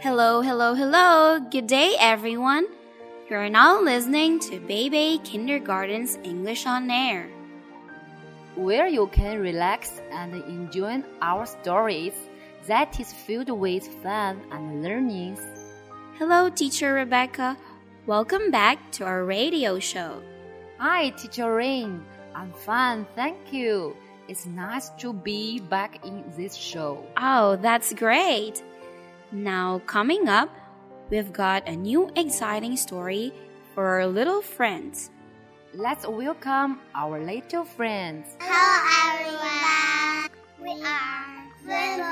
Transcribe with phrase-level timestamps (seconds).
[0.00, 1.40] Hello, hello, hello.
[1.40, 2.68] Good day, everyone.
[3.28, 7.28] You are now listening to Baby Kindergarten's English on Air,
[8.54, 12.14] where you can relax and enjoy our stories
[12.68, 15.42] that is filled with fun and learnings.
[16.16, 17.56] Hello, Teacher Rebecca.
[18.06, 20.22] Welcome back to our radio show.
[20.78, 22.04] Hi, Teacher Rain.
[22.36, 23.96] I'm fine, thank you.
[24.28, 27.04] It's nice to be back in this show.
[27.16, 28.62] Oh, that's great.
[29.30, 30.48] Now, coming up,
[31.10, 33.34] we've got a new exciting story
[33.74, 35.10] for our little friends.
[35.74, 38.24] Let's welcome our little friends.
[38.40, 38.64] Hello,
[39.12, 40.32] everyone.
[40.64, 41.28] We are
[41.60, 42.08] Little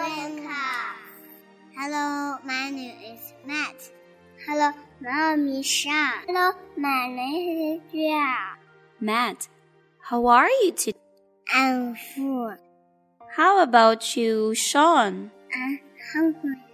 [1.79, 3.91] Hello, my name is Matt.
[4.47, 6.21] Hello, my name is Sean.
[6.29, 8.37] Hello, my name is Julia.
[9.01, 9.49] Matt,
[10.01, 10.99] how are you today?
[11.55, 12.57] I'm full.
[13.37, 15.31] How about you, Sean?
[15.55, 15.81] I'm
[16.13, 16.66] hungry.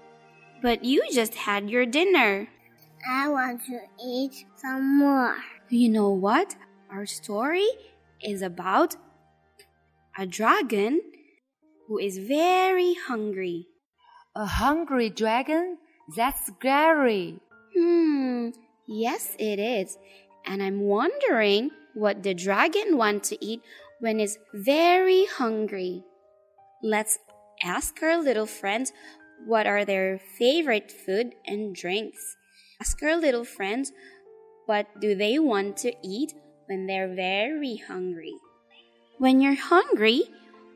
[0.62, 2.48] But you just had your dinner.
[3.08, 5.36] I want to eat some more.
[5.68, 6.54] You know what?
[6.90, 7.66] Our story
[8.22, 8.94] is about
[10.16, 11.00] a dragon
[11.88, 13.66] who is very hungry.
[14.36, 15.78] A hungry dragon?
[16.16, 17.40] That's scary.
[17.76, 18.50] Hmm,
[18.86, 19.98] yes, it is.
[20.46, 23.62] And I'm wondering what the dragon wants to eat
[24.00, 26.04] when it's very hungry.
[26.82, 27.18] Let's
[27.62, 28.92] ask our little friends
[29.46, 32.36] what are their favorite food and drinks.
[32.80, 33.92] Ask our little friends
[34.66, 36.34] what do they want to eat
[36.66, 38.34] when they're very hungry.
[39.18, 40.22] When you're hungry,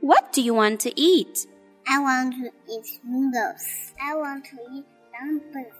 [0.01, 1.47] what do you want to eat?
[1.89, 3.93] I want to eat noodles.
[4.03, 4.85] I want to eat
[5.19, 5.75] dumplings.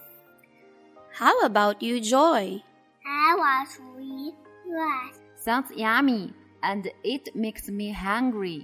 [1.13, 2.63] How about you, Joy?
[3.05, 4.35] I want to eat
[4.69, 5.19] rice.
[5.35, 6.33] Sounds yummy,
[6.63, 8.63] and it makes me hungry.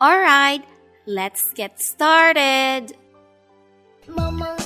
[0.00, 0.64] All right,
[1.06, 2.96] let's get started.
[4.06, 4.63] 萌萌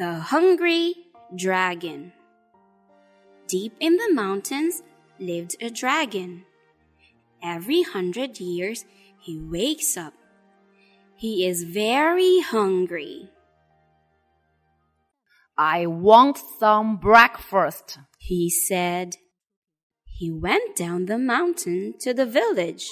[0.00, 0.94] The Hungry
[1.36, 2.14] Dragon.
[3.46, 4.82] Deep in the mountains
[5.18, 6.46] lived a dragon.
[7.42, 8.86] Every hundred years
[9.20, 10.14] he wakes up.
[11.16, 13.28] He is very hungry.
[15.58, 19.16] I want some breakfast, he said.
[20.06, 22.88] He went down the mountain to the village.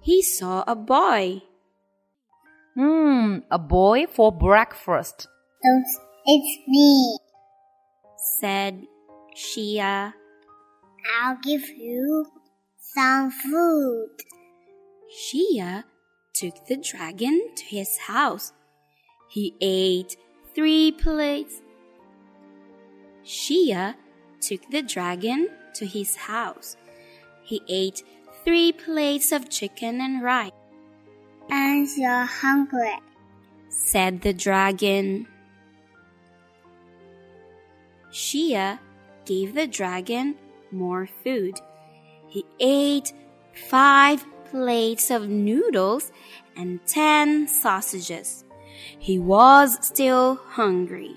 [0.00, 1.42] He saw a boy.
[2.74, 5.28] Hmm, a boy for breakfast.
[5.60, 7.18] It's me,
[8.16, 8.86] said
[9.36, 10.12] Shia.
[11.20, 12.26] I'll give you
[12.78, 14.10] some food.
[15.10, 15.84] Shia
[16.32, 18.52] took the dragon to his house.
[19.28, 20.16] He ate
[20.54, 21.60] three plates.
[23.24, 23.96] Shia
[24.40, 26.76] took the dragon to his house.
[27.42, 28.02] He ate
[28.44, 30.52] three plates of chicken and rice.
[31.50, 32.94] I'm so hungry,
[33.68, 35.26] said the dragon.
[38.12, 38.78] Shia
[39.24, 40.36] gave the dragon
[40.70, 41.60] more food.
[42.26, 43.12] He ate
[43.68, 46.12] five plates of noodles
[46.56, 48.44] and ten sausages.
[48.98, 51.16] He was still hungry.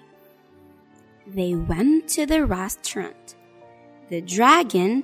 [1.28, 3.36] They went to the restaurant.
[4.10, 5.04] The dragon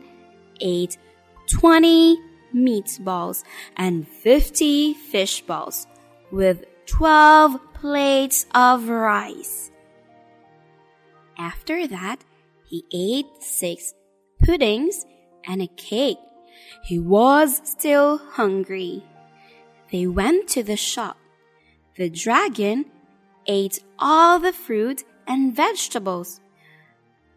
[0.59, 0.97] ate
[1.49, 2.17] 20
[2.53, 3.43] meatballs
[3.77, 5.87] and 50 fish balls
[6.31, 9.71] with 12 plates of rice.
[11.37, 12.23] After that,
[12.65, 13.93] he ate six
[14.43, 15.05] puddings
[15.45, 16.17] and a cake.
[16.83, 19.03] He was still hungry.
[19.91, 21.17] They went to the shop.
[21.95, 22.85] The dragon
[23.45, 26.41] ate all the fruit and vegetables,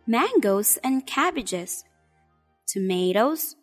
[0.06, 1.84] mangoes and cabbages,
[2.66, 3.56] tomatoes,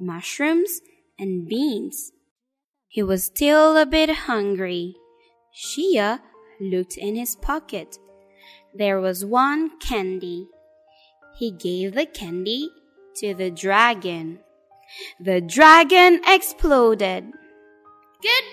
[0.00, 0.80] mushrooms,
[1.18, 2.12] and beans.
[2.88, 4.96] He was still a bit hungry.
[5.54, 6.20] Shia
[6.60, 7.98] looked in his pocket
[8.74, 10.48] there was one candy.
[11.36, 12.70] He gave the candy
[13.16, 14.40] to the dragon.
[15.20, 17.32] The dragon exploded.
[18.22, 18.44] Good